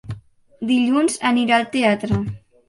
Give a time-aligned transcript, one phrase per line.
[0.71, 2.19] Dilluns anirà al teatre.